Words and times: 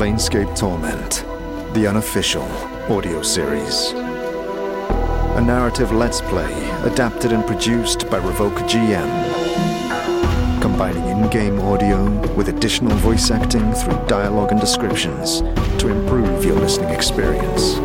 Planescape 0.00 0.56
Torment, 0.56 1.26
the 1.74 1.86
unofficial 1.86 2.44
audio 2.90 3.20
series. 3.20 3.90
A 3.90 5.42
narrative 5.42 5.92
let's 5.92 6.22
play 6.22 6.50
adapted 6.84 7.32
and 7.32 7.46
produced 7.46 8.08
by 8.08 8.18
Revocer 8.18 8.66
GM. 8.66 10.62
Combining 10.62 11.06
in 11.06 11.28
game 11.28 11.60
audio 11.60 12.08
with 12.34 12.48
additional 12.48 12.96
voice 12.96 13.30
acting 13.30 13.74
through 13.74 14.06
dialogue 14.06 14.52
and 14.52 14.58
descriptions 14.58 15.42
to 15.78 15.88
improve 15.88 16.46
your 16.46 16.56
listening 16.56 16.88
experience. 16.88 17.76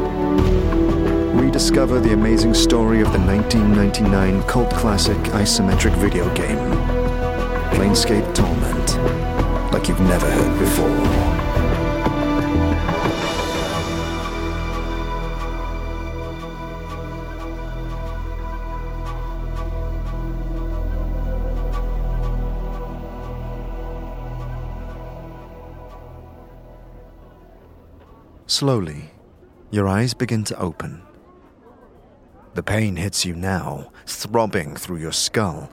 Rediscover 1.35 1.99
the 1.99 2.13
amazing 2.13 2.53
story 2.53 3.01
of 3.01 3.11
the 3.11 3.19
1999 3.19 4.41
cult 4.43 4.69
classic 4.69 5.17
isometric 5.33 5.93
video 5.97 6.33
game, 6.33 6.59
Planescape 7.75 8.33
Torment, 8.33 9.73
like 9.73 9.89
you've 9.89 9.99
never 9.99 10.31
heard 10.31 10.59
before. 10.59 11.34
Slowly, 28.55 29.11
your 29.69 29.85
eyes 29.85 30.13
begin 30.13 30.45
to 30.45 30.57
open. 30.57 31.01
The 32.53 32.63
pain 32.63 32.95
hits 32.95 33.25
you 33.25 33.35
now, 33.35 33.91
throbbing 34.05 34.77
through 34.77 34.99
your 34.99 35.11
skull. 35.11 35.69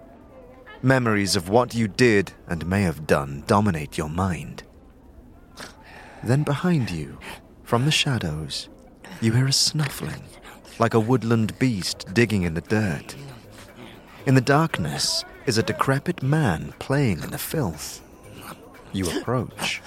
Memories 0.83 1.37
of 1.37 1.49
what 1.49 1.77
you 1.77 1.87
did 1.87 2.33
and 2.49 2.67
may 2.67 2.83
have 2.83 3.07
done 3.07 3.45
dominate 3.47 3.97
your 3.97 4.09
mind. 4.09 4.65
Then 6.25 6.43
behind 6.43 6.91
you, 6.91 7.19
from 7.63 7.85
the 7.85 7.93
shadows, 7.93 8.69
you 9.21 9.31
hear 9.31 9.47
a 9.47 9.53
snuffling, 9.53 10.25
like 10.81 10.95
a 10.95 10.99
woodland 10.99 11.57
beast 11.61 12.13
digging 12.13 12.43
in 12.43 12.55
the 12.55 12.63
dirt. 12.63 13.15
In 14.27 14.35
the 14.35 14.41
darkness 14.41 15.25
is 15.47 15.57
a 15.57 15.63
decrepit 15.63 16.21
man 16.21 16.75
playing 16.81 17.23
in 17.23 17.31
the 17.31 17.39
filth. 17.39 18.03
You 18.93 19.09
approach. 19.09 19.81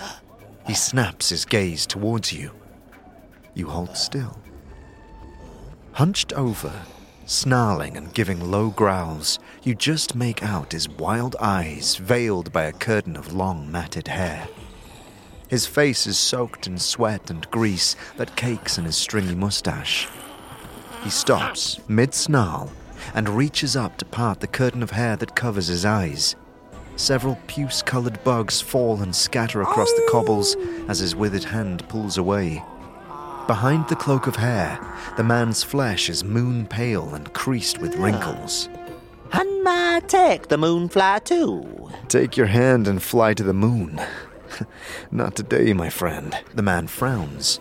He 0.66 0.74
snaps 0.74 1.28
his 1.28 1.44
gaze 1.44 1.86
towards 1.86 2.32
you. 2.32 2.52
You 3.56 3.70
hold 3.70 3.98
still. 3.98 4.38
Hunched 5.94 6.34
over, 6.34 6.74
snarling 7.26 7.96
and 7.96 8.14
giving 8.14 8.52
low 8.52 8.70
growls, 8.70 9.40
you 9.64 9.74
just 9.74 10.14
make 10.14 10.44
out 10.44 10.74
his 10.74 10.90
wild 10.90 11.38
eyes 11.40 11.96
veiled 11.96 12.52
by 12.52 12.66
a 12.66 12.74
curtain 12.74 13.16
of 13.16 13.34
long 13.34 13.72
matted 13.72 14.10
hair. 14.10 14.48
His 15.48 15.66
face 15.66 16.06
is 16.06 16.18
soaked 16.18 16.68
in 16.68 16.78
sweat 16.78 17.30
and 17.30 17.50
grease 17.50 17.96
that 18.18 18.36
cakes 18.36 18.78
in 18.78 18.84
his 18.84 18.98
stringy 18.98 19.36
mustache. 19.36 20.08
He 21.04 21.10
stops 21.10 21.80
mid 21.88 22.14
snarl 22.14 22.72
and 23.14 23.30
reaches 23.30 23.76
up 23.76 23.98
to 23.98 24.06
part 24.06 24.42
the 24.42 24.48
curtain 24.48 24.84
of 24.84 24.92
hair 24.92 25.16
that 25.16 25.36
covers 25.36 25.68
his 25.68 25.86
eyes. 25.86 26.36
Several 26.98 27.38
puce 27.48 27.82
colored 27.82 28.22
bugs 28.24 28.60
fall 28.60 29.02
and 29.02 29.16
scatter 29.16 29.62
across 29.62 29.92
the 29.94 30.08
cobbles 30.12 30.56
as 30.88 31.00
his 31.00 31.16
withered 31.16 31.44
hand 31.44 31.88
pulls 31.88 32.18
away. 32.18 32.64
Behind 33.48 33.88
the 33.88 33.96
cloak 33.96 34.26
of 34.26 34.38
hair, 34.38 34.80
the 35.18 35.24
man's 35.24 35.62
flesh 35.62 36.10
is 36.10 36.24
moon 36.24 36.66
pale 36.66 37.14
and 37.14 37.32
creased 37.34 37.78
with 37.78 37.96
ah. 37.96 38.04
wrinkles. 38.04 38.70
And 39.32 39.64
ma 39.64 40.00
take 40.00 40.48
the 40.48 40.58
moonfly 40.58 41.20
too. 41.26 41.92
Take 42.08 42.38
your 42.38 42.48
hand 42.48 42.88
and 42.88 43.04
fly 43.04 43.36
to 43.36 43.44
the 43.44 43.54
moon. 43.54 44.02
Not 45.12 45.36
today, 45.36 45.74
my 45.74 45.92
friend. 45.92 46.36
The 46.56 46.64
man 46.64 46.88
frowns, 46.88 47.60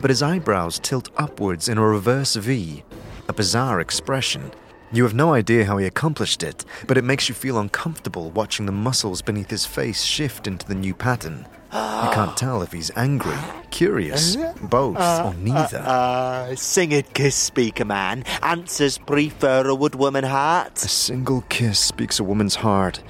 but 0.00 0.10
his 0.10 0.22
eyebrows 0.22 0.78
tilt 0.78 1.08
upwards 1.16 1.68
in 1.68 1.78
a 1.78 1.84
reverse 1.84 2.36
V, 2.36 2.84
a 3.28 3.32
bizarre 3.32 3.80
expression. 3.80 4.52
You 4.92 5.02
have 5.02 5.14
no 5.14 5.34
idea 5.34 5.64
how 5.64 5.78
he 5.78 5.86
accomplished 5.86 6.44
it, 6.44 6.64
but 6.86 6.96
it 6.96 7.02
makes 7.02 7.28
you 7.28 7.34
feel 7.34 7.58
uncomfortable 7.58 8.30
watching 8.30 8.66
the 8.66 8.72
muscles 8.72 9.20
beneath 9.20 9.50
his 9.50 9.66
face 9.66 10.04
shift 10.04 10.46
into 10.46 10.64
the 10.68 10.76
new 10.76 10.94
pattern. 10.94 11.48
You 11.74 12.10
can't 12.12 12.36
tell 12.36 12.62
if 12.62 12.70
he's 12.70 12.92
angry, 12.94 13.36
curious, 13.70 14.36
uh, 14.36 14.54
both, 14.62 14.96
uh, 14.96 15.24
or 15.26 15.34
neither. 15.34 15.78
Uh, 15.78 15.82
uh 15.82 16.54
sing 16.54 16.92
it, 16.92 17.12
kiss 17.14 17.34
speaker 17.34 17.84
man. 17.84 18.22
Answers 18.42 18.98
prefer 18.98 19.66
a 19.66 19.74
wood 19.74 19.96
woman 19.96 20.22
heart. 20.22 20.76
A 20.84 20.88
single 20.88 21.42
kiss 21.48 21.80
speaks 21.80 22.20
a 22.20 22.24
woman's 22.24 22.56
heart, 22.56 23.02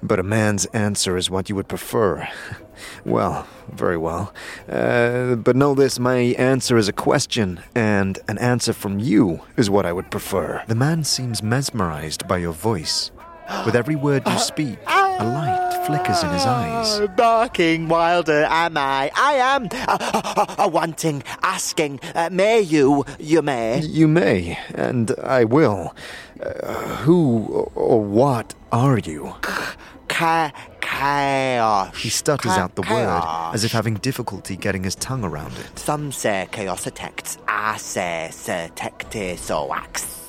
but 0.00 0.20
a 0.20 0.22
man's 0.22 0.64
answer 0.66 1.16
is 1.16 1.28
what 1.28 1.48
you 1.48 1.56
would 1.56 1.68
prefer. 1.68 2.28
Well, 3.04 3.46
very 3.72 3.96
well. 3.96 4.34
Uh, 4.68 5.36
but 5.36 5.54
know 5.54 5.74
this 5.74 6.00
my 6.00 6.18
answer 6.36 6.76
is 6.76 6.88
a 6.88 6.92
question, 6.92 7.60
and 7.72 8.18
an 8.26 8.36
answer 8.38 8.72
from 8.72 8.98
you 8.98 9.42
is 9.56 9.70
what 9.70 9.86
I 9.86 9.92
would 9.92 10.10
prefer. 10.10 10.64
The 10.66 10.74
man 10.74 11.04
seems 11.04 11.40
mesmerized 11.40 12.26
by 12.26 12.38
your 12.38 12.52
voice. 12.52 13.12
With 13.64 13.76
every 13.76 13.94
word 13.94 14.22
you 14.26 14.38
speak, 14.38 14.78
a 15.18 15.24
light 15.24 15.82
flickers 15.86 16.22
in 16.22 16.30
his 16.30 16.44
eyes. 16.46 17.00
Uh, 17.00 17.06
barking 17.08 17.88
wilder 17.88 18.44
am 18.48 18.76
I. 18.76 19.10
I 19.14 19.34
am 19.34 19.68
uh, 19.72 19.98
uh, 19.98 20.54
uh, 20.64 20.68
wanting, 20.68 21.22
asking. 21.42 22.00
Uh, 22.14 22.30
may 22.32 22.60
you? 22.60 23.04
You 23.18 23.42
may. 23.42 23.80
You 23.80 24.08
may, 24.08 24.58
and 24.74 25.12
I 25.22 25.44
will. 25.44 25.94
Uh, 26.40 26.96
who 27.04 27.68
or 27.74 28.02
what 28.02 28.54
are 28.72 28.98
you? 28.98 29.34
Ca- 30.08 30.52
chaos. 30.80 31.96
He 31.96 32.08
stutters 32.08 32.52
Ca- 32.52 32.60
out 32.60 32.74
the 32.74 32.82
word 32.82 33.22
as 33.54 33.64
if 33.64 33.72
having 33.72 33.94
difficulty 33.94 34.56
getting 34.56 34.84
his 34.84 34.94
tongue 34.96 35.24
around 35.24 35.52
it. 35.58 35.78
Some 35.78 36.12
say 36.12 36.48
chaos 36.50 36.86
attacks. 36.86 37.38
I 37.48 37.76
say 37.76 38.30
so 38.32 39.66
wax. 39.66 40.23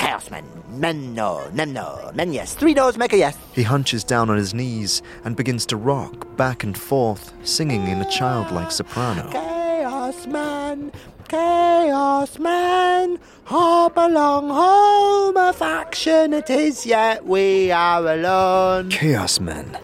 Chaos 0.00 0.30
men. 0.30 0.46
Men 0.70 1.14
no. 1.14 1.46
Men 1.52 1.74
no. 1.74 2.10
Men 2.14 2.32
yes. 2.32 2.54
Three 2.54 2.72
no's 2.72 2.96
make 2.96 3.12
a 3.12 3.18
yes. 3.18 3.36
He 3.52 3.62
hunches 3.62 4.02
down 4.02 4.30
on 4.30 4.38
his 4.38 4.54
knees 4.54 5.02
and 5.24 5.36
begins 5.36 5.66
to 5.66 5.76
rock 5.76 6.36
back 6.38 6.64
and 6.64 6.76
forth, 6.76 7.34
singing 7.46 7.86
in 7.86 8.00
a 8.00 8.10
childlike 8.10 8.70
soprano. 8.70 9.30
Chaos 9.30 10.26
man. 10.26 10.90
Chaos 11.28 12.38
man. 12.38 13.18
Hop 13.44 13.98
along 13.98 14.48
home. 14.48 15.36
A 15.36 15.52
faction 15.52 16.32
it 16.32 16.48
is, 16.48 16.86
yet 16.86 17.26
we 17.26 17.70
are 17.70 18.06
alone. 18.06 18.88
Chaos 18.88 19.38
Men. 19.38 19.78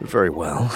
Very 0.00 0.30
well. 0.30 0.70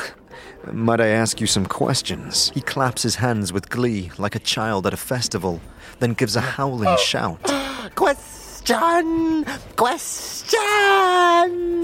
Might 0.72 1.00
I 1.00 1.08
ask 1.08 1.40
you 1.40 1.46
some 1.46 1.66
questions? 1.66 2.50
He 2.54 2.60
claps 2.60 3.04
his 3.04 3.16
hands 3.16 3.52
with 3.52 3.70
glee 3.70 4.10
like 4.18 4.34
a 4.34 4.40
child 4.40 4.84
at 4.84 4.92
a 4.92 4.96
festival, 4.96 5.60
then 6.00 6.14
gives 6.14 6.34
a 6.34 6.40
howling 6.40 6.88
oh. 6.88 6.96
shout. 6.96 7.40
Question. 8.64 9.44
Question. 9.76 10.58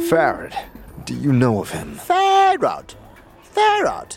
Pharod, 0.09 0.55
do 1.05 1.15
you 1.15 1.31
know 1.31 1.61
of 1.61 1.71
him? 1.71 1.97
Fairod. 1.97 2.95
Fairod. 3.55 4.17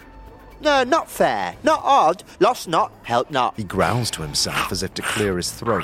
No, 0.62 0.86
not 0.86 1.12
fair. 1.12 1.56
Not 1.64 1.82
odd. 1.84 2.24
Lost 2.40 2.70
not. 2.70 2.94
Help 3.04 3.30
not. 3.30 3.56
He 3.58 3.66
growls 3.66 4.10
to 4.12 4.22
himself 4.22 4.72
as 4.72 4.82
if 4.82 4.94
to 4.94 5.02
clear 5.02 5.36
his 5.36 5.52
throat. 5.52 5.84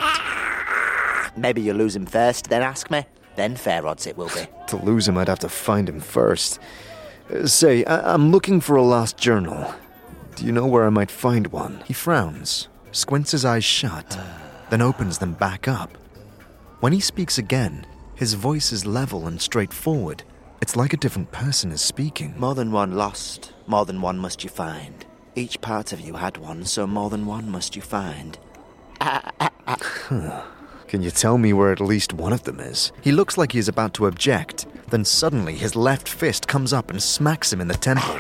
Maybe 1.35 1.61
you 1.61 1.73
lose 1.73 1.97
him 1.97 2.05
first, 2.05 2.49
then 2.49 2.61
ask 2.61 2.89
me. 2.89 3.05
Then 3.35 3.57
fair 3.57 3.85
odds 3.85 4.07
it 4.07 4.15
will 4.15 4.29
be. 4.29 4.45
To 4.69 4.77
lose 4.77 5.05
him, 5.07 5.17
I'd 5.17 5.27
have 5.27 5.39
to 5.39 5.49
find 5.49 5.89
him 5.89 5.99
first. 5.99 6.59
Uh, 7.33 7.45
say, 7.47 7.83
I- 7.85 8.13
I'm 8.13 8.31
looking 8.31 8.61
for 8.61 8.75
a 8.77 8.83
lost 8.83 9.17
journal. 9.17 9.73
Do 10.35 10.45
you 10.45 10.51
know 10.53 10.65
where 10.67 10.85
I 10.85 10.89
might 10.89 11.11
find 11.11 11.47
one? 11.47 11.83
He 11.87 11.93
frowns, 11.93 12.67
squints 12.93 13.31
his 13.31 13.43
eyes 13.43 13.65
shut, 13.65 14.17
then 14.69 14.81
opens 14.81 15.17
them 15.17 15.33
back 15.33 15.67
up. 15.67 15.97
When 16.79 16.93
he 16.93 17.01
speaks 17.01 17.37
again, 17.37 17.85
his 18.15 18.35
voice 18.35 18.71
is 18.71 18.85
level 18.85 19.27
and 19.27 19.41
straightforward. 19.41 20.23
It's 20.61 20.77
like 20.77 20.93
a 20.93 20.97
different 20.97 21.29
person 21.29 21.71
is 21.73 21.81
speaking. 21.81 22.35
More 22.37 22.55
than 22.55 22.71
one 22.71 22.93
lost, 22.95 23.51
more 23.67 23.85
than 23.85 24.01
one 24.01 24.17
must 24.17 24.45
you 24.45 24.49
find. 24.49 25.05
Each 25.35 25.59
part 25.59 25.91
of 25.91 25.99
you 25.99 26.13
had 26.13 26.37
one, 26.37 26.63
so 26.63 26.87
more 26.87 27.09
than 27.09 27.25
one 27.25 27.49
must 27.49 27.75
you 27.75 27.81
find. 27.81 28.39
Can 30.87 31.01
you 31.03 31.11
tell 31.11 31.37
me 31.37 31.51
where 31.51 31.73
at 31.73 31.81
least 31.81 32.13
one 32.13 32.31
of 32.31 32.43
them 32.43 32.61
is? 32.61 32.93
He 33.01 33.11
looks 33.11 33.37
like 33.37 33.51
he 33.51 33.59
is 33.59 33.67
about 33.67 33.93
to 33.95 34.07
object. 34.07 34.65
Then 34.89 35.03
suddenly 35.03 35.55
his 35.55 35.75
left 35.75 36.07
fist 36.07 36.47
comes 36.47 36.71
up 36.71 36.89
and 36.89 37.03
smacks 37.03 37.51
him 37.51 37.59
in 37.59 37.67
the 37.67 37.75
temple. 37.75 38.17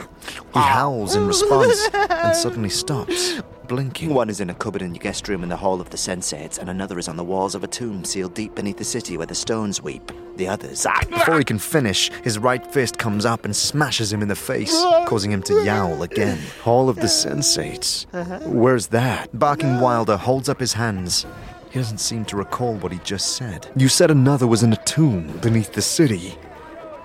He 0.53 0.59
howls 0.59 1.15
in 1.15 1.25
response 1.25 1.89
and 1.93 2.35
suddenly 2.35 2.69
stops, 2.69 3.41
blinking. 3.69 4.13
One 4.13 4.29
is 4.29 4.41
in 4.41 4.49
a 4.49 4.53
cupboard 4.53 4.81
in 4.81 4.93
your 4.93 4.99
guest 4.99 5.29
room 5.29 5.43
in 5.43 5.47
the 5.47 5.55
Hall 5.55 5.79
of 5.79 5.91
the 5.91 5.97
Sensates, 5.97 6.57
and 6.57 6.69
another 6.69 6.99
is 6.99 7.07
on 7.07 7.15
the 7.15 7.23
walls 7.23 7.55
of 7.55 7.63
a 7.63 7.67
tomb 7.67 8.03
sealed 8.03 8.33
deep 8.33 8.55
beneath 8.55 8.77
the 8.77 8.83
city 8.83 9.15
where 9.15 9.27
the 9.27 9.35
stones 9.35 9.81
weep. 9.81 10.11
The 10.35 10.47
others. 10.47 10.85
Before 11.09 11.37
he 11.37 11.43
can 11.43 11.59
finish, 11.59 12.09
his 12.23 12.39
right 12.39 12.65
fist 12.73 12.97
comes 12.97 13.25
up 13.25 13.45
and 13.45 13.55
smashes 13.55 14.11
him 14.11 14.21
in 14.21 14.27
the 14.29 14.35
face, 14.35 14.73
causing 15.05 15.31
him 15.31 15.43
to 15.43 15.63
yowl 15.63 16.01
again. 16.03 16.39
Hall 16.63 16.89
of 16.89 16.95
the 16.95 17.07
Sensates. 17.07 18.05
Where's 18.45 18.87
that? 18.87 19.37
Barking 19.37 19.79
Wilder 19.79 20.17
holds 20.17 20.49
up 20.49 20.59
his 20.59 20.73
hands. 20.73 21.25
He 21.71 21.77
doesn't 21.79 21.99
seem 21.99 22.25
to 22.25 22.37
recall 22.37 22.75
what 22.77 22.91
he 22.91 22.99
just 22.99 23.35
said. 23.35 23.67
You 23.75 23.89
said 23.89 24.09
another 24.11 24.47
was 24.47 24.63
in 24.63 24.73
a 24.73 24.83
tomb 24.85 25.37
beneath 25.39 25.73
the 25.73 25.81
city. 25.81 26.29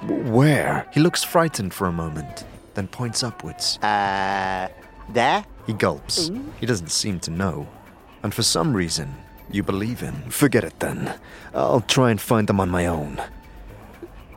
Where? 0.07 0.87
He 0.93 1.01
looks 1.01 1.23
frightened 1.25 1.75
for 1.75 1.87
a 1.89 1.93
moment, 1.93 2.45
then 2.75 2.87
points 2.89 3.23
upwards. 3.23 3.79
Uh, 3.79 4.69
there? 5.09 5.45
He 5.67 5.73
gulps. 5.73 6.31
He 6.61 6.67
doesn't 6.67 6.91
seem 6.91 7.21
to 7.21 7.31
know. 7.31 7.69
And 8.23 8.33
for 8.35 8.43
some 8.43 8.75
reason, 8.75 9.15
you 9.51 9.63
believe 9.63 10.01
him. 10.01 10.31
Forget 10.31 10.65
it 10.65 10.81
then. 10.81 11.15
I'll 11.55 11.81
try 11.81 12.11
and 12.11 12.21
find 12.21 12.49
them 12.49 12.61
on 12.61 12.71
my 12.71 12.87
own. 12.87 13.23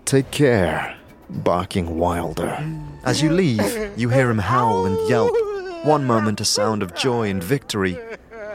Take 0.06 0.32
care, 0.32 0.98
barking 1.30 1.98
wilder. 1.98 2.58
As 3.04 3.22
you 3.22 3.32
leave, 3.32 3.98
you 3.98 4.10
hear 4.10 4.30
him 4.30 4.40
howl 4.40 4.86
and 4.86 5.10
yelp. 5.10 5.36
One 5.86 6.06
moment 6.06 6.42
a 6.42 6.46
sound 6.46 6.82
of 6.84 6.96
joy 6.96 7.30
and 7.30 7.44
victory, 7.44 7.98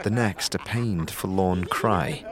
the 0.03 0.09
next 0.09 0.55
a 0.55 0.59
pained, 0.59 1.09
forlorn 1.09 1.65
cry. 1.65 2.25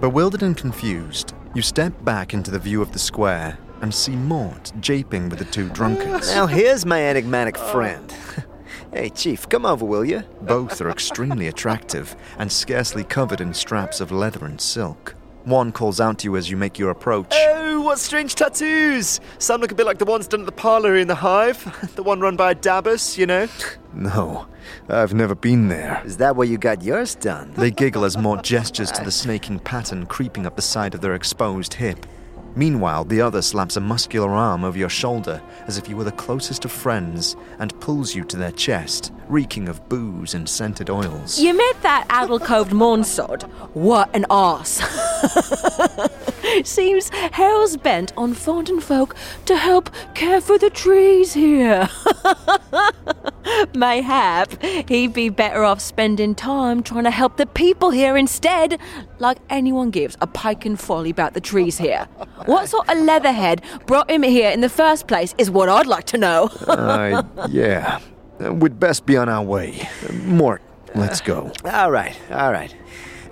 Bewildered 0.00 0.42
and 0.42 0.56
confused, 0.56 1.34
you 1.54 1.62
step 1.62 2.04
back 2.04 2.34
into 2.34 2.50
the 2.50 2.58
view 2.58 2.82
of 2.82 2.92
the 2.92 2.98
square 2.98 3.58
and 3.82 3.92
see 3.92 4.16
Mort 4.16 4.72
japing 4.80 5.28
with 5.28 5.38
the 5.38 5.44
two 5.44 5.68
drunkards. 5.70 6.28
Now 6.34 6.46
here's 6.46 6.86
my 6.86 7.02
enigmatic 7.02 7.58
friend. 7.58 8.14
hey, 8.92 9.10
Chief, 9.10 9.48
come 9.48 9.66
over, 9.66 9.84
will 9.84 10.04
you? 10.04 10.22
Both 10.40 10.80
are 10.80 10.88
extremely 10.88 11.48
attractive 11.48 12.16
and 12.38 12.50
scarcely 12.50 13.04
covered 13.04 13.40
in 13.40 13.52
straps 13.52 14.00
of 14.00 14.10
leather 14.10 14.46
and 14.46 14.60
silk. 14.60 15.16
One 15.44 15.72
calls 15.72 16.00
out 16.00 16.20
to 16.20 16.28
you 16.28 16.36
as 16.36 16.48
you 16.48 16.56
make 16.56 16.78
your 16.78 16.90
approach. 16.90 17.32
Oh, 17.32 17.80
what 17.80 17.98
strange 17.98 18.36
tattoos! 18.36 19.18
Some 19.38 19.60
look 19.60 19.72
a 19.72 19.74
bit 19.74 19.86
like 19.86 19.98
the 19.98 20.04
ones 20.04 20.28
done 20.28 20.40
at 20.40 20.46
the 20.46 20.52
parlour 20.52 20.96
in 20.96 21.08
the 21.08 21.16
Hive. 21.16 21.90
The 21.96 22.04
one 22.04 22.20
run 22.20 22.36
by 22.36 22.54
Dabus, 22.54 23.18
you 23.18 23.26
know. 23.26 23.48
No, 23.94 24.46
I've 24.88 25.12
never 25.12 25.34
been 25.34 25.68
there. 25.68 26.00
Is 26.06 26.16
that 26.16 26.34
where 26.34 26.46
you 26.46 26.56
got 26.56 26.82
yours 26.82 27.14
done? 27.14 27.52
They 27.58 27.70
giggle 27.70 28.06
as 28.06 28.16
Mort 28.16 28.42
gestures 28.42 28.90
to 28.92 29.04
the 29.04 29.10
snaking 29.10 29.58
pattern 29.58 30.06
creeping 30.06 30.46
up 30.46 30.56
the 30.56 30.62
side 30.62 30.94
of 30.94 31.02
their 31.02 31.14
exposed 31.14 31.74
hip. 31.74 32.06
Meanwhile, 32.54 33.04
the 33.04 33.20
other 33.20 33.40
slaps 33.40 33.76
a 33.76 33.80
muscular 33.80 34.30
arm 34.30 34.64
over 34.64 34.76
your 34.76 34.90
shoulder 34.90 35.40
as 35.66 35.78
if 35.78 35.88
you 35.88 35.96
were 35.96 36.04
the 36.04 36.12
closest 36.12 36.64
of 36.64 36.72
friends 36.72 37.34
and 37.58 37.78
pulls 37.80 38.14
you 38.14 38.24
to 38.24 38.36
their 38.36 38.52
chest, 38.52 39.12
reeking 39.28 39.68
of 39.68 39.88
booze 39.88 40.34
and 40.34 40.48
scented 40.48 40.90
oils. 40.90 41.40
You 41.40 41.56
met 41.56 41.82
that 41.82 42.06
addle-coved 42.10 42.72
Monsod? 42.72 43.42
What 43.74 44.14
an 44.14 44.26
arse! 44.28 44.82
Seems 46.64 47.08
hell's 47.08 47.76
bent 47.78 48.12
on 48.16 48.34
finding 48.34 48.80
folk 48.80 49.16
to 49.46 49.56
help 49.56 49.88
care 50.14 50.40
for 50.40 50.58
the 50.58 50.70
trees 50.70 51.32
here. 51.32 51.88
Mayhap 53.74 54.62
he'd 54.88 55.12
be 55.12 55.28
better 55.28 55.64
off 55.64 55.80
spending 55.80 56.34
time 56.34 56.82
trying 56.82 57.04
to 57.04 57.10
help 57.10 57.36
the 57.36 57.46
people 57.46 57.90
here 57.90 58.16
instead, 58.16 58.78
like 59.18 59.38
anyone 59.50 59.90
gives 59.90 60.16
a 60.20 60.26
pike 60.26 60.64
and 60.64 60.78
folly 60.78 61.10
about 61.10 61.34
the 61.34 61.40
trees 61.40 61.78
here. 61.78 62.06
What 62.46 62.68
sort 62.68 62.88
of 62.88 62.98
leatherhead 62.98 63.62
brought 63.86 64.10
him 64.10 64.22
here 64.22 64.50
in 64.50 64.60
the 64.60 64.68
first 64.68 65.06
place 65.06 65.34
is 65.38 65.50
what 65.50 65.68
I'd 65.68 65.86
like 65.86 66.04
to 66.06 66.18
know. 66.18 66.50
Uh, 66.72 67.22
yeah. 67.50 68.00
Uh, 68.42 68.52
We'd 68.52 68.80
best 68.80 69.04
be 69.06 69.16
on 69.16 69.28
our 69.28 69.42
way. 69.42 69.88
Uh, 70.08 70.12
Mort, 70.12 70.62
let's 70.94 71.20
go. 71.20 71.52
All 71.64 71.90
right, 71.90 72.16
all 72.30 72.50
right. 72.50 72.74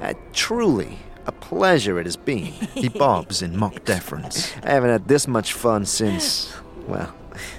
Uh, 0.00 0.14
truly, 0.32 0.98
a 1.26 1.32
pleasure 1.32 1.98
it 1.98 2.06
has 2.06 2.16
been. 2.16 2.44
He 2.44 2.88
bobs 2.88 3.42
in 3.42 3.56
mock 3.56 3.84
deference. 3.84 4.54
I 4.62 4.70
haven't 4.70 4.90
had 4.90 5.08
this 5.08 5.26
much 5.26 5.52
fun 5.52 5.84
since, 5.86 6.54
well, 6.86 7.14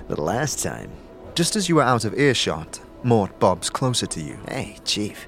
the 0.07 0.21
last 0.21 0.61
time. 0.63 0.91
Just 1.33 1.55
as 1.55 1.69
you 1.69 1.79
are 1.79 1.83
out 1.83 2.03
of 2.03 2.19
earshot, 2.19 2.79
Mort 3.03 3.39
bobs 3.39 3.69
closer 3.69 4.05
to 4.05 4.21
you. 4.21 4.37
Hey, 4.47 4.77
Chief. 4.83 5.27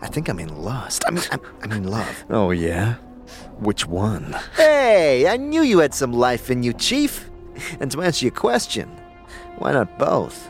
I 0.00 0.06
think 0.06 0.28
I'm 0.28 0.38
in 0.38 0.62
lust. 0.62 1.04
I 1.06 1.10
mean, 1.10 1.24
I'm, 1.32 1.40
I'm 1.62 1.72
in 1.72 1.84
love. 1.88 2.24
Oh, 2.30 2.52
yeah? 2.52 2.94
Which 3.58 3.86
one? 3.86 4.36
Hey, 4.56 5.28
I 5.28 5.36
knew 5.36 5.62
you 5.62 5.80
had 5.80 5.94
some 5.94 6.12
life 6.12 6.50
in 6.50 6.62
you, 6.62 6.72
Chief. 6.72 7.28
And 7.80 7.90
to 7.90 8.02
answer 8.02 8.24
your 8.24 8.34
question, 8.34 8.88
why 9.58 9.72
not 9.72 9.98
both? 9.98 10.48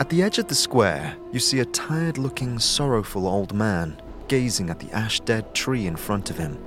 At 0.00 0.08
the 0.08 0.22
edge 0.22 0.38
of 0.38 0.48
the 0.48 0.54
square, 0.54 1.16
you 1.32 1.38
see 1.38 1.60
a 1.60 1.64
tired 1.66 2.18
looking, 2.18 2.58
sorrowful 2.58 3.26
old 3.26 3.54
man 3.54 4.00
gazing 4.28 4.70
at 4.70 4.78
the 4.78 4.90
ash 4.92 5.20
dead 5.20 5.54
tree 5.54 5.86
in 5.86 5.96
front 5.96 6.30
of 6.30 6.38
him. 6.38 6.58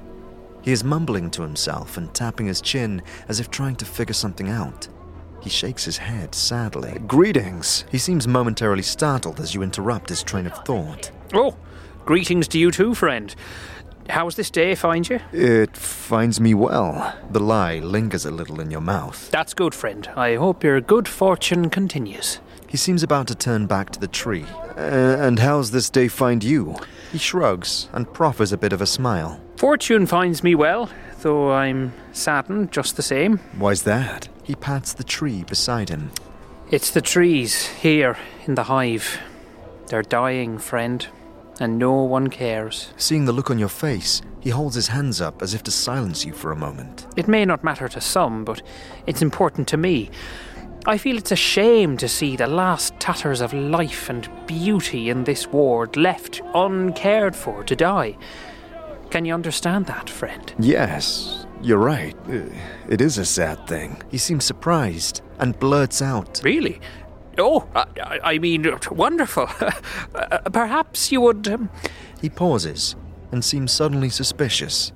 He 0.62 0.72
is 0.72 0.84
mumbling 0.84 1.30
to 1.31 1.42
himself 1.42 1.98
and 1.98 2.13
tapping 2.13 2.45
his 2.45 2.62
chin 2.62 3.01
as 3.28 3.40
if 3.40 3.50
trying 3.50 3.75
to 3.78 3.86
figure 3.86 4.13
something 4.13 4.50
out. 4.50 4.88
He 5.44 5.50
shakes 5.50 5.84
his 5.84 5.98
head 5.98 6.34
sadly. 6.34 7.00
Greetings! 7.06 7.84
He 7.92 7.98
seems 7.98 8.28
momentarily 8.28 8.81
startled 8.81 9.42
as 9.42 9.54
you 9.54 9.62
interrupt 9.62 10.07
his 10.07 10.24
train 10.24 10.45
of 10.45 10.54
thought. 10.66 11.12
Oh, 11.34 11.57
greetings 12.06 12.48
to 12.50 12.57
you 12.57 12.72
too, 12.72 12.95
friend. 12.95 13.36
How's 14.10 14.36
this 14.36 14.50
day 14.50 14.74
find 14.74 15.07
you? 15.10 15.19
It 15.34 15.75
finds 15.75 16.40
me 16.40 16.54
well. 16.54 17.18
The 17.30 17.42
lie 17.42 17.80
lingers 17.80 18.25
a 18.25 18.31
little 18.31 18.62
in 18.62 18.72
your 18.72 18.81
mouth. 18.81 19.30
That's 19.31 19.54
good, 19.54 19.75
friend. 19.75 20.10
I 20.16 20.36
hope 20.36 20.63
your 20.63 20.80
good 20.80 21.10
fortune 21.10 21.69
continues. 21.69 22.40
He 22.69 22.78
seems 22.78 23.04
about 23.04 23.28
to 23.28 23.36
turn 23.36 23.68
back 23.68 23.90
to 23.92 24.00
the 24.00 24.07
tree. 24.07 24.45
Uh, 24.78 25.18
and 25.19 25.40
how's 25.40 25.72
this 25.72 25.90
day 25.90 26.07
find 26.07 26.42
you? 26.42 26.75
He 27.12 27.18
shrugs 27.18 27.90
and 27.92 28.12
proffers 28.13 28.54
a 28.54 28.57
bit 28.57 28.72
of 28.74 28.81
a 28.81 28.88
smile. 28.88 29.42
Fortune 29.57 30.06
finds 30.06 30.42
me 30.42 30.56
well, 30.56 30.90
though 31.19 31.51
I'm 31.51 31.94
saddened 32.13 32.72
just 32.72 32.95
the 32.95 33.04
same. 33.04 33.38
Why's 33.57 33.84
that? 33.84 34.30
He 34.44 34.56
pats 34.56 34.94
the 34.94 35.04
tree 35.04 35.44
beside 35.44 35.90
him. 35.90 36.12
It's 36.69 36.92
the 36.92 37.01
trees 37.01 37.68
here 37.68 38.18
in 38.45 38.56
the 38.56 38.63
hive. 38.63 39.19
They're 39.88 40.01
dying, 40.01 40.57
friend, 40.57 41.06
and 41.60 41.78
no 41.78 42.04
one 42.04 42.28
cares. 42.30 42.92
Seeing 42.98 43.25
the 43.25 43.31
look 43.31 43.50
on 43.50 43.60
your 43.60 43.69
face, 43.69 44.22
he 44.40 44.50
holds 44.50 44.75
his 44.75 44.88
hands 44.90 45.22
up 45.22 45.42
as 45.42 45.54
if 45.54 45.63
to 45.63 45.72
silence 45.72 46.25
you 46.25 46.34
for 46.34 46.51
a 46.51 46.56
moment. 46.56 47.06
It 47.16 47.28
may 47.28 47.45
not 47.45 47.63
matter 47.63 47.88
to 47.88 48.01
some, 48.01 48.44
but 48.44 48.62
it's 49.07 49.22
important 49.22 49.68
to 49.69 49.78
me. 49.78 50.10
I 50.86 50.98
feel 50.98 51.18
it's 51.18 51.31
a 51.31 51.38
shame 51.38 51.95
to 51.98 52.10
see 52.10 52.36
the 52.36 52.48
last 52.48 53.00
tatters 53.00 53.40
of 53.40 53.54
life 53.54 54.10
and 54.10 54.28
beauty 54.48 55.10
in 55.10 55.24
this 55.24 55.48
ward 55.48 55.95
left 55.95 56.42
uncared 56.54 57.36
for 57.36 57.63
to 57.63 57.75
die. 57.75 58.18
Can 59.10 59.24
you 59.24 59.34
understand 59.34 59.86
that, 59.86 60.10
friend? 60.10 60.54
Yes, 60.60 61.45
you're 61.63 61.77
right. 61.86 62.15
Uh, 62.27 62.50
It 62.89 63.01
is 63.01 63.18
a 63.18 63.25
sad 63.25 63.68
thing. 63.68 64.01
He 64.12 64.18
seems 64.18 64.45
surprised 64.45 65.21
and 65.39 65.57
blurts 65.60 66.01
out. 66.01 66.42
Really? 66.44 66.80
Oh, 67.38 67.68
I, 67.75 68.19
I- 68.24 68.39
mean, 68.39 68.65
wonderful. 68.92 69.48
Uh, 70.15 70.38
Perhaps 70.51 71.12
you 71.12 71.21
would. 71.21 71.48
Um, 71.48 71.69
He 72.21 72.30
pauses 72.30 72.95
and 73.31 73.44
seems 73.44 73.71
suddenly 73.71 74.10
suspicious. 74.10 74.92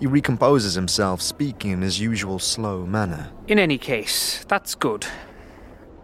He 0.00 0.06
recomposes 0.06 0.74
himself, 0.74 1.20
speaking 1.20 1.72
in 1.72 1.82
his 1.82 2.00
usual 2.00 2.38
slow 2.38 2.86
manner. 2.86 3.28
in 3.48 3.58
any 3.58 3.78
case, 3.78 4.44
that's 4.48 4.74
good. 4.76 5.06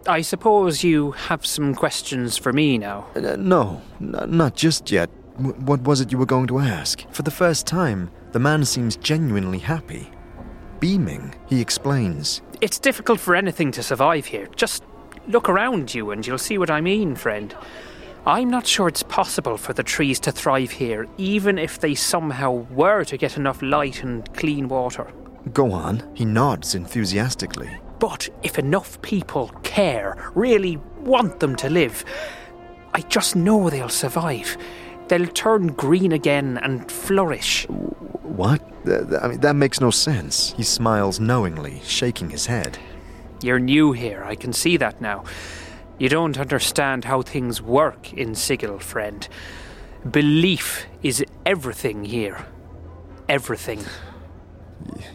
I 0.07 0.21
suppose 0.21 0.83
you 0.83 1.11
have 1.29 1.45
some 1.45 1.73
questions 1.73 2.37
for 2.37 2.53
me 2.53 2.77
now. 2.77 3.05
Uh, 3.15 3.35
no, 3.39 3.81
n- 4.01 4.37
not 4.37 4.55
just 4.55 4.91
yet. 4.91 5.09
W- 5.37 5.55
what 5.65 5.81
was 5.81 6.01
it 6.01 6.11
you 6.11 6.17
were 6.17 6.25
going 6.25 6.47
to 6.47 6.59
ask? 6.59 7.05
For 7.11 7.23
the 7.23 7.31
first 7.31 7.67
time, 7.67 8.09
the 8.31 8.39
man 8.39 8.65
seems 8.65 8.95
genuinely 8.95 9.59
happy. 9.59 10.09
Beaming, 10.79 11.35
he 11.47 11.61
explains. 11.61 12.41
It's 12.61 12.79
difficult 12.79 13.19
for 13.19 13.35
anything 13.35 13.71
to 13.73 13.83
survive 13.83 14.25
here. 14.25 14.47
Just 14.55 14.83
look 15.27 15.49
around 15.49 15.93
you 15.93 16.11
and 16.11 16.25
you'll 16.25 16.37
see 16.37 16.57
what 16.57 16.69
I 16.69 16.81
mean, 16.81 17.15
friend. 17.15 17.55
I'm 18.25 18.49
not 18.49 18.65
sure 18.65 18.87
it's 18.87 19.03
possible 19.03 19.57
for 19.57 19.73
the 19.73 19.83
trees 19.83 20.19
to 20.21 20.31
thrive 20.31 20.71
here, 20.71 21.07
even 21.17 21.59
if 21.59 21.79
they 21.79 21.93
somehow 21.93 22.51
were 22.71 23.03
to 23.03 23.17
get 23.17 23.37
enough 23.37 23.61
light 23.61 24.03
and 24.03 24.31
clean 24.33 24.67
water. 24.67 25.07
Go 25.53 25.71
on. 25.71 26.09
He 26.15 26.25
nods 26.25 26.73
enthusiastically. 26.73 27.69
But 27.99 28.27
if 28.41 28.57
enough 28.57 28.99
people 29.01 29.49
care, 29.63 30.31
really 30.33 30.77
want 31.01 31.39
them 31.39 31.55
to 31.57 31.69
live, 31.69 32.03
I 32.93 33.01
just 33.01 33.35
know 33.35 33.69
they'll 33.69 33.89
survive. 33.89 34.57
They'll 35.07 35.27
turn 35.27 35.67
green 35.67 36.11
again 36.11 36.59
and 36.61 36.91
flourish. 36.91 37.65
What? 37.69 38.61
I 38.85 39.27
mean, 39.27 39.39
that 39.39 39.55
makes 39.55 39.79
no 39.79 39.91
sense. 39.91 40.53
He 40.57 40.63
smiles 40.63 41.19
knowingly, 41.19 41.81
shaking 41.83 42.29
his 42.29 42.47
head. 42.47 42.77
You're 43.41 43.59
new 43.59 43.91
here, 43.91 44.23
I 44.23 44.35
can 44.35 44.53
see 44.53 44.77
that 44.77 45.01
now. 45.01 45.23
You 45.97 46.09
don't 46.09 46.37
understand 46.37 47.05
how 47.05 47.21
things 47.21 47.61
work 47.61 48.13
in 48.13 48.35
Sigil, 48.35 48.79
friend. 48.79 49.27
Belief 50.09 50.85
is 51.01 51.23
everything 51.45 52.05
here. 52.05 52.45
Everything. 53.29 53.83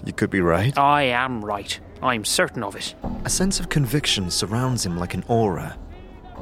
You 0.05 0.13
could 0.13 0.31
be 0.31 0.41
right. 0.41 0.77
I 0.79 1.03
am 1.03 1.45
right. 1.45 1.79
I'm 2.03 2.25
certain 2.25 2.63
of 2.63 2.75
it. 2.77 2.95
A 3.25 3.31
sense 3.31 3.61
of 3.61 3.69
conviction 3.69 4.31
surrounds 4.31 4.87
him 4.87 4.97
like 4.97 5.15
an 5.15 5.25
aura. 5.29 5.77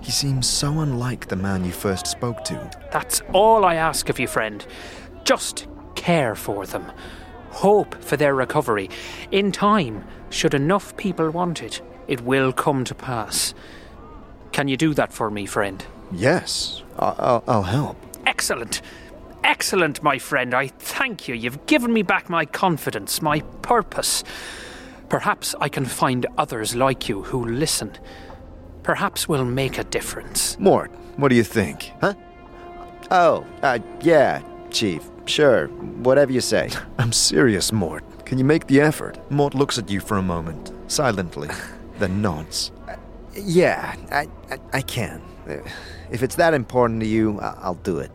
He 0.02 0.10
seems 0.10 0.46
so 0.46 0.80
unlike 0.80 1.28
the 1.28 1.36
man 1.36 1.64
you 1.64 1.72
first 1.72 2.06
spoke 2.06 2.44
to. 2.44 2.70
That's 2.92 3.22
all 3.32 3.64
I 3.64 3.74
ask 3.74 4.08
of 4.08 4.18
you, 4.18 4.26
friend. 4.26 4.64
Just 5.24 5.66
care 5.94 6.34
for 6.34 6.66
them. 6.66 6.90
Hope 7.50 7.94
for 8.02 8.16
their 8.16 8.34
recovery. 8.34 8.90
In 9.30 9.52
time, 9.52 10.04
should 10.30 10.54
enough 10.54 10.96
people 10.96 11.30
want 11.30 11.62
it, 11.62 11.80
it 12.06 12.20
will 12.22 12.52
come 12.52 12.84
to 12.84 12.94
pass. 12.94 13.54
Can 14.52 14.68
you 14.68 14.76
do 14.76 14.94
that 14.94 15.12
for 15.12 15.30
me, 15.30 15.46
friend? 15.46 15.84
Yes, 16.12 16.82
I'll, 16.98 17.44
I'll 17.46 17.62
help. 17.62 17.96
Excellent. 18.26 18.80
Excellent, 19.44 20.02
my 20.02 20.18
friend. 20.18 20.54
I 20.54 20.68
thank 20.68 21.28
you. 21.28 21.34
You've 21.34 21.66
given 21.66 21.92
me 21.92 22.02
back 22.02 22.28
my 22.28 22.44
confidence, 22.44 23.22
my 23.22 23.40
purpose. 23.62 24.24
Perhaps 25.08 25.54
I 25.60 25.68
can 25.68 25.84
find 25.84 26.26
others 26.36 26.74
like 26.74 27.08
you 27.08 27.22
who 27.22 27.44
listen. 27.44 27.96
Perhaps 28.88 29.28
we'll 29.28 29.44
make 29.44 29.76
a 29.76 29.84
difference. 29.84 30.58
Mort, 30.58 30.90
what 31.18 31.28
do 31.28 31.34
you 31.34 31.44
think? 31.44 31.92
Huh? 32.00 32.14
Oh, 33.10 33.44
uh, 33.62 33.80
yeah, 34.00 34.40
Chief. 34.70 35.02
Sure, 35.26 35.66
whatever 36.02 36.32
you 36.32 36.40
say. 36.40 36.70
I'm 36.98 37.12
serious, 37.12 37.70
Mort. 37.70 38.02
Can 38.24 38.38
you 38.38 38.46
make 38.46 38.66
the 38.66 38.80
effort? 38.80 39.18
Mort 39.30 39.52
looks 39.52 39.76
at 39.76 39.90
you 39.90 40.00
for 40.00 40.16
a 40.16 40.22
moment, 40.22 40.72
silently, 40.86 41.50
then 41.98 42.22
nods. 42.22 42.72
Yeah, 43.34 43.94
I, 44.10 44.26
I, 44.50 44.58
I 44.72 44.80
can. 44.80 45.20
Uh, 45.46 45.56
If 46.10 46.22
it's 46.22 46.36
that 46.36 46.54
important 46.54 47.00
to 47.00 47.06
you, 47.06 47.38
I'll 47.40 47.82
do 47.84 47.98
it. 47.98 48.10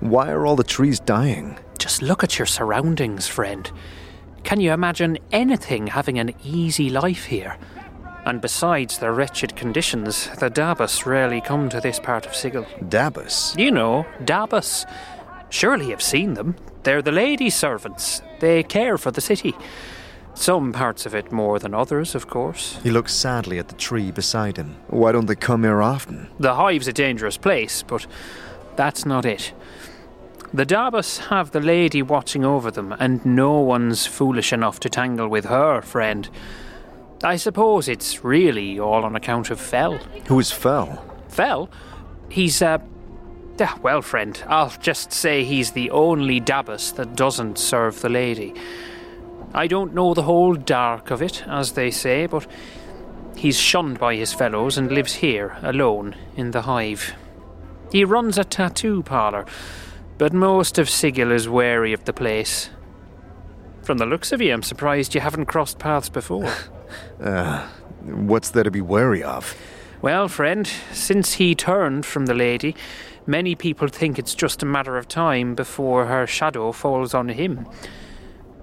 Why 0.00 0.32
are 0.32 0.46
all 0.46 0.56
the 0.56 0.64
trees 0.64 0.98
dying? 0.98 1.56
Just 1.78 2.02
look 2.02 2.24
at 2.24 2.40
your 2.40 2.46
surroundings, 2.46 3.28
friend. 3.28 3.70
Can 4.42 4.58
you 4.60 4.72
imagine 4.72 5.18
anything 5.30 5.86
having 5.86 6.18
an 6.18 6.34
easy 6.42 6.90
life 6.90 7.26
here? 7.26 7.56
And 8.28 8.42
besides 8.42 8.98
the 8.98 9.10
wretched 9.10 9.56
conditions, 9.56 10.28
the 10.38 10.50
Dabus 10.50 11.06
rarely 11.06 11.40
come 11.40 11.70
to 11.70 11.80
this 11.80 11.98
part 11.98 12.26
of 12.26 12.36
Sigil. 12.36 12.66
Dabus. 12.82 13.58
You 13.58 13.70
know, 13.70 14.04
Dabus. 14.22 14.84
Surely 15.48 15.88
you've 15.88 16.02
seen 16.02 16.34
them. 16.34 16.54
They're 16.82 17.00
the 17.00 17.10
lady 17.10 17.48
servants. 17.48 18.20
They 18.40 18.62
care 18.62 18.98
for 18.98 19.10
the 19.10 19.22
city. 19.22 19.54
Some 20.34 20.74
parts 20.74 21.06
of 21.06 21.14
it 21.14 21.32
more 21.32 21.58
than 21.58 21.72
others, 21.72 22.14
of 22.14 22.28
course. 22.28 22.78
He 22.82 22.90
looks 22.90 23.14
sadly 23.14 23.58
at 23.58 23.68
the 23.68 23.74
tree 23.74 24.10
beside 24.10 24.58
him. 24.58 24.76
Why 24.88 25.10
don't 25.10 25.24
they 25.24 25.34
come 25.34 25.64
here 25.64 25.80
often? 25.80 26.28
The 26.38 26.54
hive's 26.54 26.86
a 26.86 26.92
dangerous 26.92 27.38
place, 27.38 27.82
but 27.82 28.06
that's 28.76 29.06
not 29.06 29.24
it. 29.24 29.54
The 30.52 30.66
Dabus 30.66 31.28
have 31.28 31.52
the 31.52 31.60
lady 31.60 32.02
watching 32.02 32.44
over 32.44 32.70
them, 32.70 32.94
and 33.00 33.24
no 33.24 33.58
one's 33.58 34.04
foolish 34.04 34.52
enough 34.52 34.80
to 34.80 34.90
tangle 34.90 35.28
with 35.28 35.46
her, 35.46 35.80
friend. 35.80 36.28
I 37.22 37.36
suppose 37.36 37.88
it's 37.88 38.22
really 38.22 38.78
all 38.78 39.04
on 39.04 39.16
account 39.16 39.50
of 39.50 39.60
Fell. 39.60 39.98
Who 40.28 40.38
is 40.38 40.52
Fell? 40.52 41.04
Fell? 41.28 41.68
He's, 42.28 42.62
uh. 42.62 42.78
ah, 43.60 43.78
Well, 43.82 44.02
friend, 44.02 44.40
I'll 44.46 44.72
just 44.80 45.12
say 45.12 45.42
he's 45.42 45.72
the 45.72 45.90
only 45.90 46.40
Dabus 46.40 46.94
that 46.94 47.16
doesn't 47.16 47.58
serve 47.58 48.00
the 48.00 48.08
lady. 48.08 48.54
I 49.52 49.66
don't 49.66 49.94
know 49.94 50.14
the 50.14 50.22
whole 50.22 50.54
dark 50.54 51.10
of 51.10 51.20
it, 51.20 51.42
as 51.48 51.72
they 51.72 51.90
say, 51.90 52.26
but 52.26 52.46
he's 53.34 53.58
shunned 53.58 53.98
by 53.98 54.14
his 54.14 54.32
fellows 54.32 54.78
and 54.78 54.92
lives 54.92 55.14
here, 55.14 55.56
alone, 55.62 56.14
in 56.36 56.52
the 56.52 56.62
hive. 56.62 57.14
He 57.90 58.04
runs 58.04 58.38
a 58.38 58.44
tattoo 58.44 59.02
parlour, 59.02 59.44
but 60.18 60.32
most 60.32 60.78
of 60.78 60.88
Sigil 60.90 61.32
is 61.32 61.48
wary 61.48 61.92
of 61.92 62.04
the 62.04 62.12
place. 62.12 62.70
From 63.82 63.98
the 63.98 64.06
looks 64.06 64.30
of 64.32 64.42
you, 64.42 64.52
I'm 64.52 64.62
surprised 64.62 65.14
you 65.14 65.20
haven't 65.20 65.46
crossed 65.46 65.78
paths 65.78 66.10
before. 66.10 66.52
Uh, 67.20 67.66
what's 68.02 68.50
there 68.50 68.64
to 68.64 68.70
be 68.70 68.80
wary 68.80 69.22
of? 69.22 69.56
Well, 70.00 70.28
friend, 70.28 70.66
since 70.92 71.34
he 71.34 71.54
turned 71.54 72.06
from 72.06 72.26
the 72.26 72.34
lady, 72.34 72.76
many 73.26 73.54
people 73.54 73.88
think 73.88 74.18
it's 74.18 74.34
just 74.34 74.62
a 74.62 74.66
matter 74.66 74.96
of 74.96 75.08
time 75.08 75.54
before 75.54 76.06
her 76.06 76.26
shadow 76.26 76.72
falls 76.72 77.14
on 77.14 77.30
him. 77.30 77.66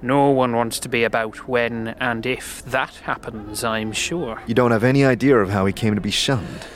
No 0.01 0.29
one 0.29 0.55
wants 0.55 0.79
to 0.81 0.89
be 0.89 1.03
about 1.03 1.47
when 1.47 1.89
and 1.99 2.25
if 2.25 2.63
that 2.65 2.95
happens, 3.03 3.63
I'm 3.63 3.91
sure. 3.91 4.41
You 4.45 4.53
don't 4.53 4.71
have 4.71 4.83
any 4.83 5.03
idea 5.03 5.37
of 5.37 5.49
how 5.49 5.65
he 5.65 5.73
came 5.73 5.95
to 5.95 6.01
be 6.01 6.11
shunned. 6.11 6.67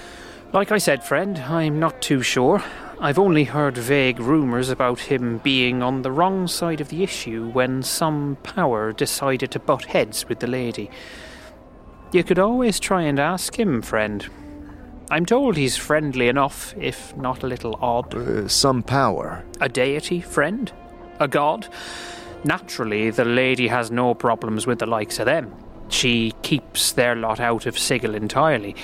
Like 0.51 0.71
I 0.71 0.77
said, 0.79 1.03
friend, 1.03 1.37
I'm 1.37 1.79
not 1.79 2.01
too 2.01 2.23
sure. 2.23 2.63
I've 2.99 3.19
only 3.19 3.43
heard 3.45 3.77
vague 3.77 4.19
rumours 4.19 4.69
about 4.69 4.99
him 4.99 5.37
being 5.37 5.81
on 5.81 6.01
the 6.01 6.11
wrong 6.11 6.47
side 6.47 6.81
of 6.81 6.89
the 6.89 7.03
issue 7.03 7.49
when 7.51 7.83
some 7.83 8.35
power 8.43 8.91
decided 8.91 9.51
to 9.51 9.59
butt 9.59 9.85
heads 9.85 10.27
with 10.27 10.39
the 10.39 10.47
lady. 10.47 10.89
You 12.11 12.23
could 12.23 12.39
always 12.39 12.79
try 12.79 13.03
and 13.03 13.19
ask 13.19 13.59
him, 13.59 13.81
friend. 13.81 14.27
I'm 15.11 15.25
told 15.25 15.57
he's 15.57 15.77
friendly 15.77 16.27
enough, 16.27 16.73
if 16.77 17.15
not 17.15 17.43
a 17.43 17.47
little 17.47 17.77
odd. 17.81 18.15
Uh, 18.15 18.47
some 18.47 18.81
power. 18.81 19.43
A 19.61 19.69
deity, 19.69 20.19
friend? 20.21 20.71
A 21.19 21.27
god? 21.27 21.67
Naturally, 22.43 23.09
the 23.11 23.25
lady 23.25 23.67
has 23.67 23.91
no 23.91 24.13
problems 24.13 24.65
with 24.65 24.79
the 24.79 24.85
likes 24.85 25.19
of 25.19 25.25
them. 25.25 25.53
She 25.89 26.33
keeps 26.41 26.91
their 26.93 27.15
lot 27.15 27.39
out 27.39 27.65
of 27.65 27.77
Sigil 27.77 28.15
entirely. 28.15 28.75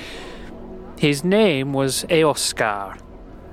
His 0.97 1.23
name 1.23 1.73
was 1.73 2.03
Aoskar, 2.09 2.99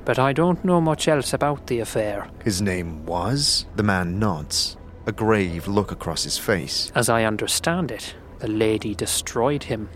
but 0.05 0.19
I 0.19 0.33
don't 0.33 0.65
know 0.65 0.81
much 0.81 1.09
else 1.09 1.33
about 1.33 1.67
the 1.67 1.81
affair. 1.81 2.29
His 2.45 2.61
name 2.61 3.05
was? 3.07 3.67
The 3.77 3.83
man 3.83 4.19
nods, 4.19 4.77
a 5.07 5.13
grave 5.13 5.69
look 5.69 5.93
across 5.93 6.25
his 6.25 6.39
face. 6.39 6.91
As 6.95 7.09
I 7.09 7.25
understand 7.25 7.91
it, 7.91 8.15
the 8.43 8.49
lady 8.49 8.93
destroyed 8.95 9.63
him. 9.63 9.89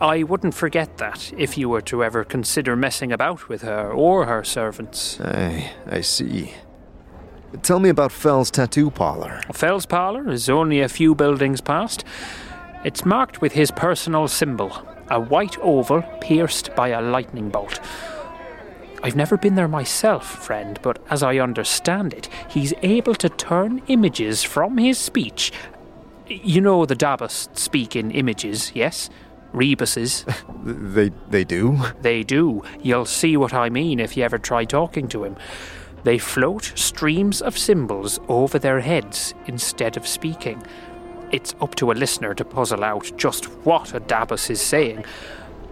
I 0.00 0.22
wouldn't 0.22 0.54
forget 0.54 0.96
that 0.96 1.30
if 1.36 1.58
you 1.58 1.68
were 1.68 1.82
to 1.82 2.02
ever 2.02 2.24
consider 2.24 2.74
messing 2.74 3.12
about 3.12 3.50
with 3.50 3.60
her 3.62 3.92
or 3.92 4.24
her 4.24 4.42
servants. 4.42 5.20
I, 5.20 5.72
I 5.86 6.00
see. 6.00 6.54
Tell 7.62 7.78
me 7.78 7.90
about 7.90 8.12
Fell's 8.12 8.50
tattoo 8.50 8.90
parlor. 8.90 9.42
Fell's 9.52 9.84
parlour 9.84 10.30
is 10.30 10.48
only 10.48 10.80
a 10.80 10.88
few 10.88 11.14
buildings 11.14 11.60
past. 11.60 12.02
It's 12.82 13.04
marked 13.04 13.42
with 13.42 13.52
his 13.52 13.70
personal 13.70 14.26
symbol, 14.26 14.72
a 15.10 15.20
white 15.20 15.58
oval 15.60 16.00
pierced 16.22 16.74
by 16.74 16.88
a 16.88 17.02
lightning 17.02 17.50
bolt. 17.50 17.78
I've 19.02 19.16
never 19.16 19.36
been 19.36 19.54
there 19.54 19.68
myself, 19.68 20.26
friend, 20.46 20.78
but 20.80 20.98
as 21.10 21.22
I 21.22 21.38
understand 21.38 22.14
it, 22.14 22.30
he's 22.48 22.72
able 22.82 23.14
to 23.16 23.28
turn 23.28 23.82
images 23.88 24.42
from 24.42 24.78
his 24.78 24.96
speech. 24.96 25.52
You 26.30 26.60
know 26.60 26.86
the 26.86 26.94
Dabus 26.94 27.48
speak 27.58 27.96
in 27.96 28.12
images, 28.12 28.70
yes? 28.74 29.10
Rebuses. 29.52 30.24
They, 30.62 31.10
they 31.30 31.42
do? 31.42 31.78
They 32.02 32.22
do. 32.22 32.62
You'll 32.82 33.06
see 33.06 33.36
what 33.36 33.54
I 33.54 33.70
mean 33.70 33.98
if 33.98 34.14
you 34.14 34.22
ever 34.22 34.36
try 34.36 34.66
talking 34.66 35.08
to 35.08 35.24
him. 35.24 35.36
They 36.04 36.18
float 36.18 36.72
streams 36.74 37.40
of 37.40 37.56
symbols 37.56 38.20
over 38.28 38.58
their 38.58 38.80
heads 38.80 39.34
instead 39.46 39.96
of 39.96 40.06
speaking. 40.06 40.62
It's 41.32 41.54
up 41.60 41.74
to 41.76 41.90
a 41.90 41.94
listener 41.94 42.34
to 42.34 42.44
puzzle 42.44 42.84
out 42.84 43.10
just 43.16 43.46
what 43.64 43.94
a 43.94 44.00
Dabus 44.00 44.50
is 44.50 44.60
saying, 44.60 45.04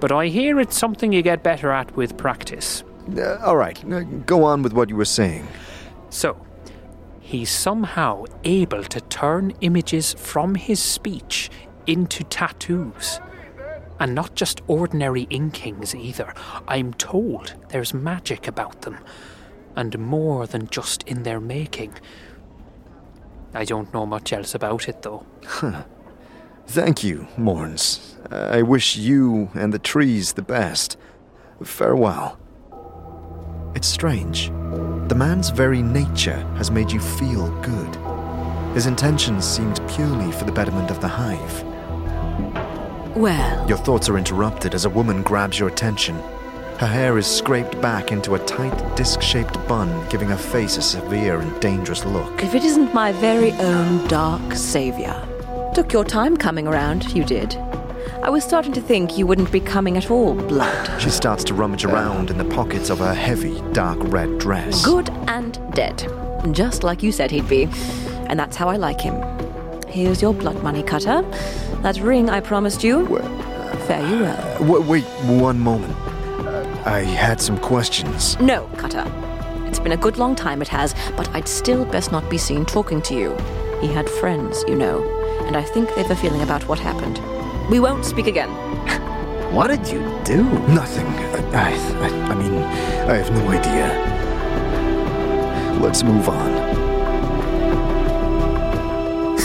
but 0.00 0.10
I 0.10 0.28
hear 0.28 0.58
it's 0.58 0.78
something 0.78 1.12
you 1.12 1.22
get 1.22 1.42
better 1.42 1.70
at 1.70 1.94
with 1.96 2.16
practice. 2.16 2.82
Uh, 3.16 3.36
all 3.44 3.56
right, 3.56 3.78
uh, 3.92 4.00
go 4.00 4.44
on 4.44 4.62
with 4.62 4.72
what 4.72 4.88
you 4.88 4.96
were 4.96 5.04
saying. 5.04 5.46
So, 6.10 6.36
he's 7.28 7.50
somehow 7.50 8.24
able 8.42 8.82
to 8.82 9.02
turn 9.02 9.52
images 9.60 10.14
from 10.14 10.54
his 10.54 10.82
speech 10.82 11.50
into 11.86 12.24
tattoos. 12.24 13.20
And 14.00 14.14
not 14.14 14.34
just 14.34 14.62
ordinary 14.66 15.26
inkings 15.26 15.94
either. 15.94 16.32
I'm 16.66 16.94
told 16.94 17.54
there's 17.68 17.92
magic 17.92 18.48
about 18.48 18.80
them. 18.80 18.96
And 19.76 19.98
more 19.98 20.46
than 20.46 20.68
just 20.68 21.02
in 21.02 21.24
their 21.24 21.38
making. 21.38 21.92
I 23.52 23.66
don't 23.66 23.92
know 23.92 24.06
much 24.06 24.32
else 24.32 24.54
about 24.54 24.88
it 24.88 25.02
though. 25.02 25.26
Thank 26.66 27.04
you, 27.04 27.28
Mourns. 27.36 28.16
I 28.30 28.62
wish 28.62 28.96
you 28.96 29.50
and 29.52 29.74
the 29.74 29.78
trees 29.78 30.32
the 30.32 30.42
best. 30.42 30.96
Farewell. 31.62 32.38
It's 33.74 33.88
strange. 33.88 34.50
The 35.08 35.14
man's 35.14 35.48
very 35.48 35.80
nature 35.82 36.38
has 36.56 36.70
made 36.70 36.92
you 36.92 37.00
feel 37.00 37.50
good. 37.62 37.96
His 38.74 38.84
intentions 38.84 39.46
seemed 39.46 39.80
purely 39.88 40.30
for 40.32 40.44
the 40.44 40.52
betterment 40.52 40.90
of 40.90 41.00
the 41.00 41.08
hive. 41.08 41.64
Well, 43.16 43.66
Your 43.66 43.78
thoughts 43.78 44.10
are 44.10 44.18
interrupted 44.18 44.74
as 44.74 44.84
a 44.84 44.90
woman 44.90 45.22
grabs 45.22 45.58
your 45.58 45.70
attention. 45.70 46.14
Her 46.78 46.86
hair 46.86 47.16
is 47.16 47.26
scraped 47.26 47.80
back 47.80 48.12
into 48.12 48.34
a 48.34 48.38
tight, 48.40 48.96
disc 48.96 49.22
shaped 49.22 49.54
bun, 49.66 50.06
giving 50.10 50.28
her 50.28 50.36
face 50.36 50.76
a 50.76 50.82
severe 50.82 51.40
and 51.40 51.58
dangerous 51.58 52.04
look. 52.04 52.42
if 52.44 52.54
it 52.54 52.62
isn't 52.62 52.92
my 52.92 53.12
very 53.12 53.52
own 53.52 54.06
dark 54.08 54.54
savior. 54.54 55.16
Took 55.74 55.90
your 55.92 56.04
time 56.04 56.36
coming 56.36 56.68
around, 56.68 57.14
you 57.14 57.24
did. 57.24 57.54
I 58.22 58.30
was 58.30 58.42
starting 58.44 58.72
to 58.72 58.80
think 58.80 59.16
you 59.16 59.26
wouldn't 59.26 59.50
be 59.52 59.60
coming 59.60 59.96
at 59.96 60.10
all, 60.10 60.34
Blood. 60.34 61.00
She 61.00 61.08
starts 61.08 61.44
to 61.44 61.54
rummage 61.54 61.84
around 61.84 62.30
in 62.30 62.36
the 62.38 62.44
pockets 62.44 62.90
of 62.90 62.98
her 62.98 63.14
heavy, 63.14 63.60
dark 63.72 63.98
red 64.02 64.38
dress. 64.38 64.84
Good 64.84 65.08
and 65.28 65.58
dead. 65.72 66.06
Just 66.52 66.82
like 66.82 67.02
you 67.02 67.12
said 67.12 67.30
he'd 67.30 67.48
be. 67.48 67.68
And 68.28 68.38
that's 68.38 68.56
how 68.56 68.68
I 68.68 68.76
like 68.76 69.00
him. 69.00 69.22
Here's 69.88 70.20
your 70.20 70.34
blood 70.34 70.62
money 70.62 70.82
cutter. 70.82 71.22
That 71.82 71.98
ring 72.00 72.28
I 72.28 72.40
promised 72.40 72.82
you. 72.82 73.04
Well, 73.04 73.76
Fare 73.86 74.06
you 74.06 74.20
well. 74.22 74.58
W- 74.58 74.90
wait 74.90 75.04
one 75.24 75.58
moment. 75.60 75.94
Uh, 76.44 76.82
I 76.84 77.00
had 77.00 77.40
some 77.40 77.56
questions. 77.58 78.38
No, 78.40 78.66
Cutter. 78.76 79.04
It's 79.66 79.78
been 79.78 79.92
a 79.92 79.96
good 79.96 80.18
long 80.18 80.34
time, 80.34 80.60
it 80.60 80.68
has, 80.68 80.94
but 81.16 81.28
I'd 81.34 81.46
still 81.48 81.84
best 81.84 82.10
not 82.10 82.28
be 82.28 82.38
seen 82.38 82.66
talking 82.66 83.00
to 83.02 83.14
you. 83.14 83.36
He 83.80 83.86
had 83.86 84.08
friends, 84.10 84.64
you 84.66 84.74
know, 84.74 85.04
and 85.46 85.56
I 85.56 85.62
think 85.62 85.94
they've 85.94 86.10
a 86.10 86.16
feeling 86.16 86.42
about 86.42 86.66
what 86.66 86.78
happened. 86.78 87.20
We 87.70 87.80
won't 87.80 88.04
speak 88.06 88.26
again. 88.26 88.48
What 89.52 89.66
did 89.68 89.86
you 89.88 89.98
do? 90.24 90.42
Nothing. 90.68 91.06
I, 91.54 91.74
I, 91.74 92.08
I 92.30 92.34
mean, 92.34 92.62
I 92.62 93.16
have 93.16 93.30
no 93.30 93.46
idea. 93.50 93.88
Let's 95.78 96.02
move 96.02 96.28
on. 96.30 96.68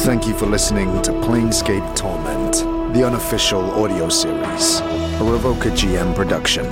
Thank 0.05 0.25
you 0.25 0.33
for 0.33 0.45
listening 0.45 1.01
to 1.01 1.11
Planescape 1.11 1.95
Torment, 1.97 2.93
the 2.93 3.05
unofficial 3.05 3.61
audio 3.71 4.07
series. 4.07 4.79
a 4.79 5.23
Revocer 5.23 5.71
GM 5.71 6.15
production. 6.15 6.65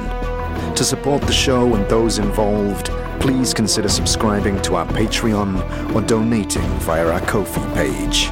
To 0.76 0.84
support 0.86 1.22
the 1.24 1.34
show 1.34 1.76
and 1.76 1.86
those 1.90 2.18
involved, 2.18 2.92
please 3.20 3.54
consider 3.54 3.90
subscribing 3.90 4.62
to 4.62 4.76
our 4.76 4.86
Patreon 4.88 5.94
or 5.94 6.02
donating 6.02 6.70
via 6.80 7.08
our 7.08 7.22
Ko-fi 7.22 7.74
page. 7.74 8.32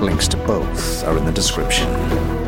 Links 0.00 0.28
to 0.28 0.38
both 0.38 1.04
are 1.04 1.18
in 1.18 1.26
the 1.26 1.32
description. 1.32 2.39